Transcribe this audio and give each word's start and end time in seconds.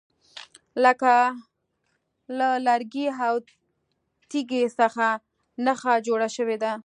لکه 0.83 1.15
له 2.37 2.49
لرګي 2.67 3.05
او 3.25 3.35
یا 3.41 3.45
تیږي 4.29 4.63
څخه 4.79 5.07
نښه 5.65 5.93
جوړه 6.07 6.29
شوې 6.35 6.57
ده. 6.63 6.73